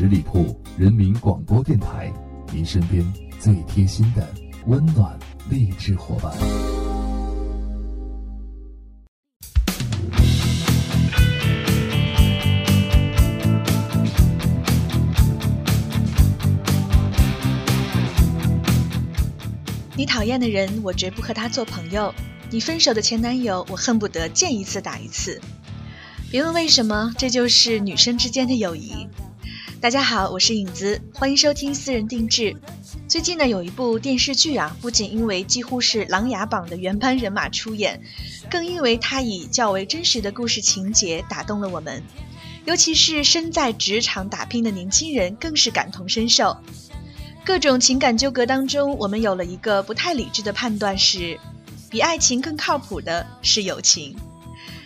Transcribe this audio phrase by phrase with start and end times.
[0.00, 2.10] 十里铺人民广播电台，
[2.54, 3.04] 您身边
[3.38, 4.26] 最贴心的
[4.66, 5.14] 温暖
[5.50, 6.32] 励志伙伴。
[19.94, 22.10] 你讨厌的人，我绝不和他做朋友；
[22.48, 25.38] 你分手的前男友，我恨不得见一次打一次。
[26.30, 29.06] 别问为什么，这就是女生之间的友谊。
[29.80, 32.54] 大家好，我是影子，欢迎收听私人定制。
[33.08, 37.98] 最近呢，有一部电视剧啊，不仅因为几乎是琅琊榜的原班人马出演，
[38.50, 42.02] 更因为它以较为真实的故事情节打动了我们，
[42.66, 46.54] 尤其是身在职场打拼的年轻人，更是感同身受。
[47.42, 51.40] 各种情感纠葛当中，我们有了一个不太理智的判断：是
[51.88, 54.14] 比爱情更靠谱的是友情。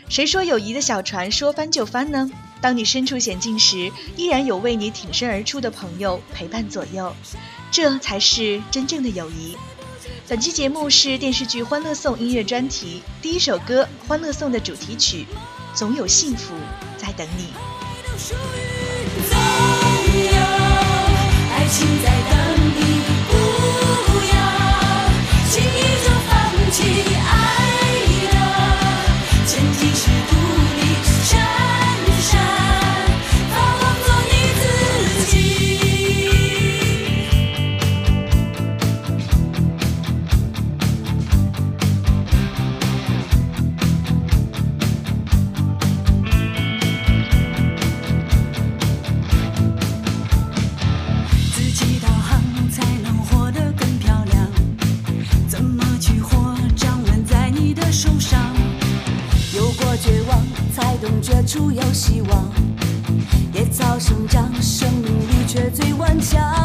[0.09, 2.30] 谁说友谊的小船说翻就翻呢？
[2.64, 7.14] 当你身处险境时，依然有为你挺身而出的朋友陪伴左右，
[7.70, 9.54] 这才是真正的友谊。
[10.26, 15.26] 本期节目是电视剧《欢乐颂》音乐专题，第一首歌《欢乐颂》的主题曲
[15.79, 16.54] 《总有幸福
[16.96, 17.48] 在等你》。
[21.52, 22.13] 爱情在
[61.55, 62.52] 处有希望。
[63.52, 66.63] 野草生长，生命力却最顽强。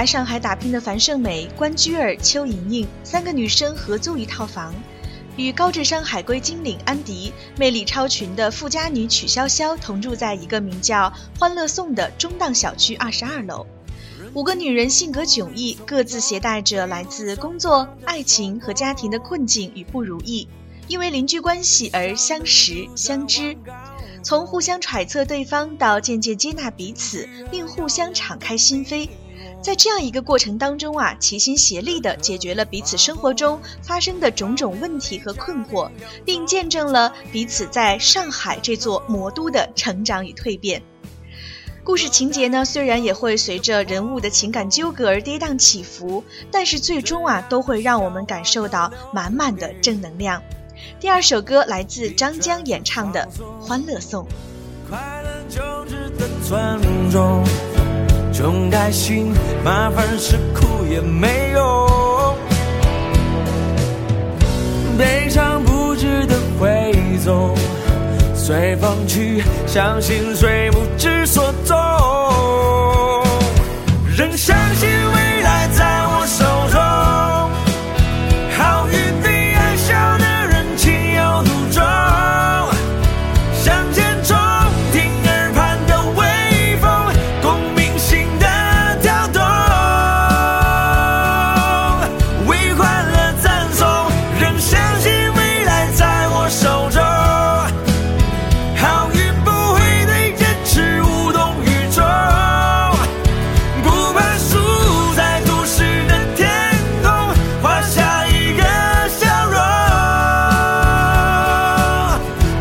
[0.00, 4.74] 来上海打拼的樊胜美、关雎尔、邱莹莹三个女生合租一套房，
[5.36, 13.66] 与高智商海归精灵安迪、魅力超群的富家女曲潇潇同住在一个名叫“欢乐颂”的中档小区二十二楼。
[14.32, 20.48] 五个女人性格迥异，各自携带着来自工作、爱情和家庭的困境与不如意，
[20.88, 23.54] 因为邻居关系而相识相知。
[24.22, 29.10] 从互相揣测对方到渐渐接纳彼此，并互相敞开心扉，
[29.62, 35.90] 在这样一个过程当中啊，齐心协力地解决了彼此生活中发生的种种问题和困惑，
[36.24, 40.82] 并见证了彼此在上海这座魔都的成长与蜕变。
[41.84, 50.42] 故事情节呢，虽然也会随着人物的情感纠葛而跌宕起伏，但是最终啊，都会让我们感受到满满的正能量。
[50.98, 53.28] 第二首歌来自张江演唱的
[53.62, 54.24] 《欢乐颂》。
[54.88, 56.28] 快乐就值得，
[58.32, 59.32] 总开心，
[59.64, 62.36] 麻烦是苦也没用，
[64.96, 66.92] 悲伤不值得挥
[67.24, 67.54] 纵，
[68.34, 71.76] 随风去，相信谁不知所踪，
[74.16, 74.88] 仍相信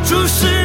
[0.10, 0.59] 注视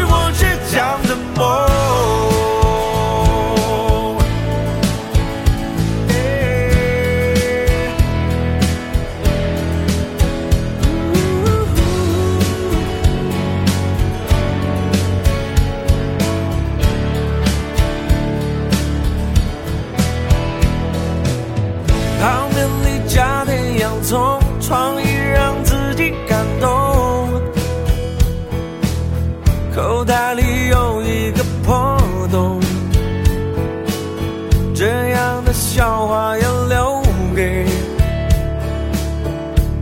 [35.54, 37.02] 笑话要留
[37.34, 37.64] 给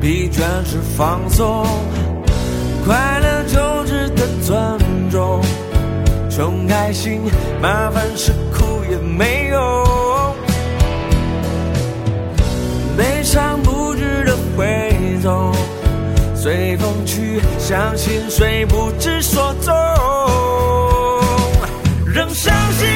[0.00, 1.66] 疲倦时放松。
[2.84, 4.78] 快乐就值得尊
[5.10, 5.40] 重，
[6.28, 7.22] 穷开心，
[7.60, 9.60] 麻烦是苦也没用。
[12.96, 15.52] 悲伤不值得挥走，
[16.34, 19.72] 随风去，相信谁不知所踪。
[22.04, 22.88] 仍相信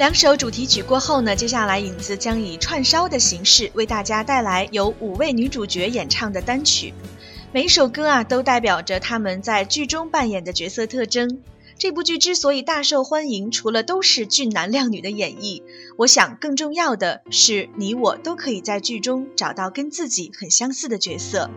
[0.00, 6.94] 两首主题曲过后呢，接下来影子将以串烧的形式为大家带来由五位女主角演唱的单曲。
[7.52, 11.42] 每一首歌啊，都代表着她们在剧中扮演的角色特征。
[11.76, 15.62] 这部剧之所以大受欢迎，除了都是俊男靓女的演绎，
[15.98, 21.50] 我想更重要的是你我都可以在剧中找到跟自己很相似的角色，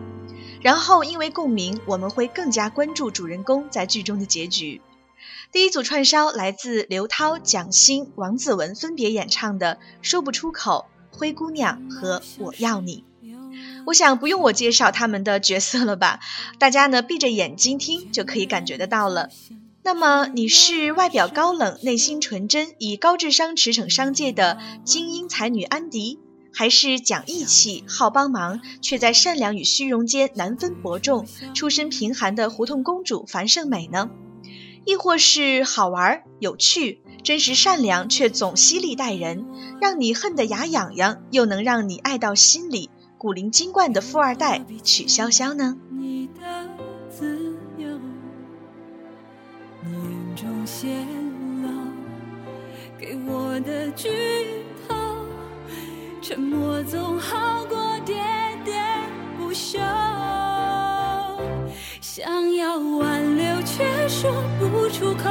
[0.60, 4.82] 然后因为共鸣，我们会更加关注主人公在剧中的结局。
[5.54, 10.86] 第一组串烧来自刘涛、蒋欣、王子文分别演唱的《说不出口》
[11.16, 13.04] 《灰姑娘》和《我要你》。
[13.86, 16.18] 我想不用我介绍他们的角色了吧？
[16.58, 19.30] 大家呢闭着眼睛听就可以感觉得到了。
[19.84, 26.18] 那么你是外表高冷、内心纯真、以高智商驰骋商界的精英才女安迪，
[26.52, 31.24] 还是讲义气、好帮忙，却在善良与虚荣间难分伯仲、
[31.54, 34.10] 出身贫寒的胡同公主樊胜美呢？
[34.84, 39.46] 亦或是好玩、有趣、真实、善良，却总犀利待人，
[39.80, 45.76] 让你恨得牙痒痒，又能让你爱到心里、古灵精怪的富二代曲筱绡呢？
[45.90, 46.68] 你的
[47.08, 47.88] 自由，
[49.82, 50.88] 你眼中泄
[51.62, 51.68] 露
[52.98, 54.10] 给我的剧
[54.86, 54.94] 透，
[56.20, 58.14] 沉默总好过喋
[58.64, 58.72] 喋
[59.38, 59.78] 不休。
[62.00, 63.13] 想要挽
[64.24, 65.28] 说不出口，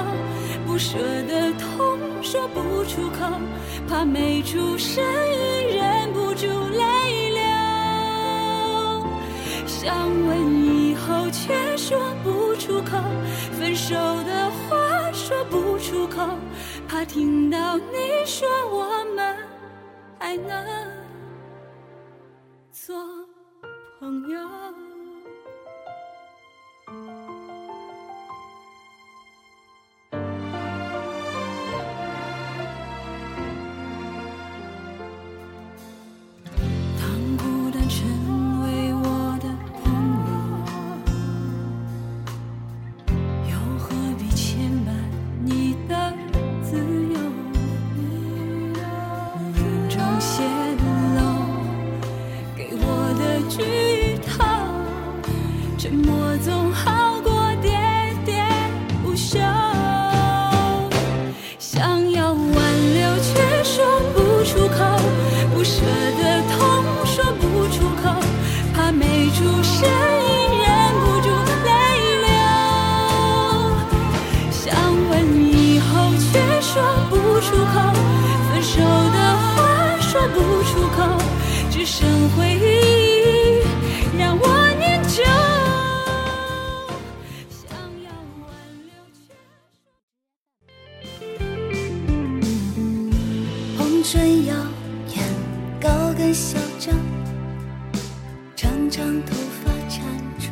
[0.68, 3.26] 不舍得痛说不出口，
[3.90, 7.42] 怕没出声音忍不住泪流。
[9.66, 13.02] 想问以后却说不出口，
[13.58, 16.30] 分手的话说不出口，
[16.88, 19.36] 怕听到你说我们
[20.20, 20.64] 还能
[22.72, 22.96] 做
[24.00, 24.63] 朋友。
[96.34, 96.96] 嚣张，
[98.56, 100.04] 长长头发缠
[100.40, 100.48] 住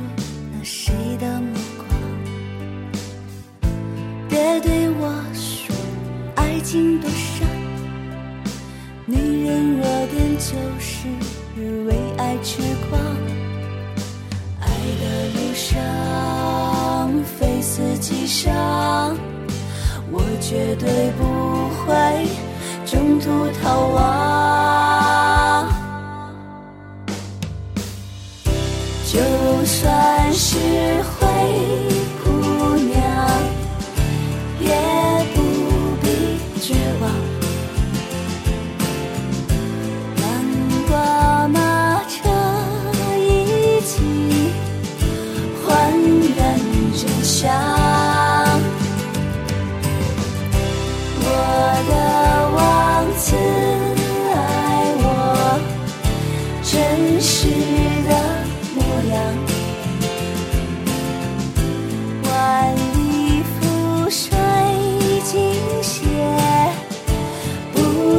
[0.53, 1.88] 那谁的目光。
[4.29, 5.75] 别对我说
[6.36, 7.48] 爱情多伤，
[9.07, 11.07] 女人弱点就是
[11.88, 13.01] 为爱痴狂。
[14.60, 14.69] 爱
[15.01, 19.17] 的路上非死即伤，
[20.12, 21.24] 我绝对不
[21.79, 22.27] 会
[23.23, 24.80] 独逃亡。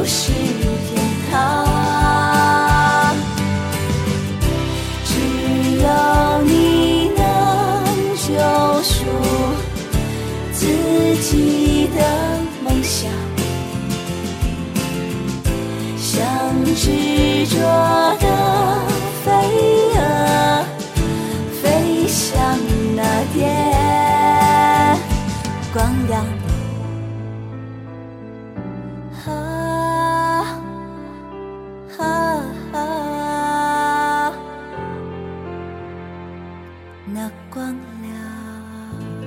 [0.03, 0.42] 不
[37.05, 39.22] 那光亮。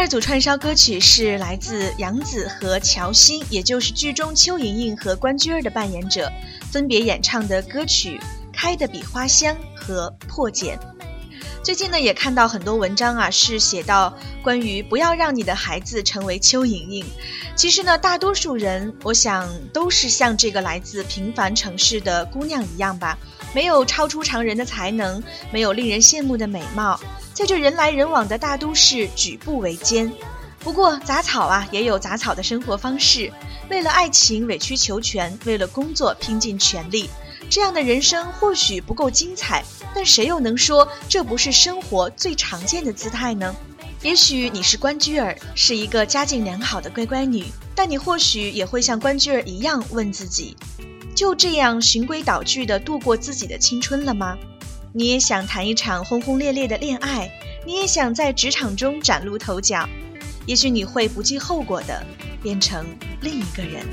[0.00, 6.32] 第二组串烧歌曲是来自杨紫和乔欣，也就是剧中邱莹莹和关雎儿的扮演者，
[6.72, 8.18] 分别演唱的歌曲
[8.50, 10.78] 《开的比花香》和《破茧》。
[11.62, 17.04] 最近呢，也看到很多文章啊，是写到关于不要让你的孩子成为邱莹莹。
[17.54, 23.18] 其实呢，大多数人，我想都是像这个来自平凡城市的姑娘一样吧，
[23.52, 26.98] 没有超出常人的才能，没有令人羡慕的美貌，
[27.40, 30.12] 在这人来人往的大都市举步维艰。
[30.58, 33.32] 不过杂草啊，也有杂草的生活方式，
[33.70, 37.08] 为了爱情委曲求全，为了工作拼尽全力。
[37.48, 43.56] 这样的人生或许不够精彩，但谁又能说这不是生活最常见的姿态呢？
[44.02, 50.54] 也许你是关雎尔，是一个家境良好的乖乖女，但你或许也会像关雎尔一样问自己：
[51.14, 54.36] 就这样循规蹈矩地度过自己的青春了吗？
[54.92, 57.30] 你也想谈一场轰轰烈烈的恋爱，
[57.64, 59.88] 你也想在职场中崭露头角，
[60.46, 62.04] 也许你会不计后果的
[62.42, 62.84] 变成
[63.20, 63.86] 另一个人。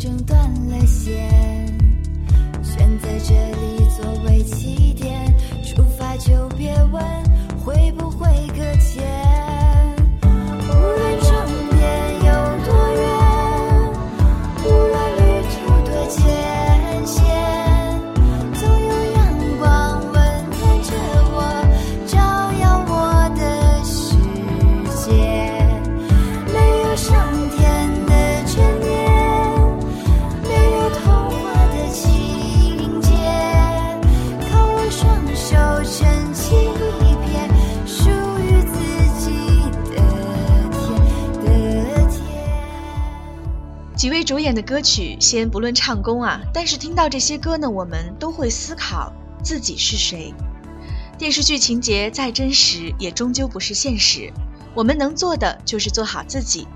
[0.00, 0.38] 中断
[0.70, 1.39] 了线。
[44.00, 49.12] 几位主演的歌曲，先不论唱功啊，但是听到这些歌呢，我们都会思考
[49.44, 50.32] 自己是谁。
[51.18, 54.32] 电视剧情节再真实，也终究不是现实。
[54.74, 56.66] 我们能做的就是做好自己。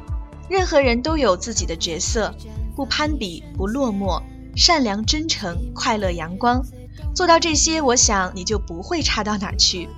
[0.50, 2.34] 任何人都有自己的角色，
[2.76, 4.22] 不攀比，不落寞，
[4.54, 6.62] 善良真诚，快乐阳光。
[7.14, 9.88] 做到这些，我想你就不会差到哪儿去。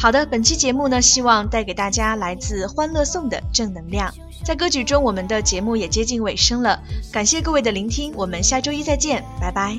[0.00, 4.10] 好的，本期节目呢，希望带给大家来自《欢乐颂》的正能量。
[4.42, 6.82] 在歌曲中，我们的节目也接近尾声了，
[7.12, 9.78] 感谢各位的聆听，我们下周一再见，拜拜。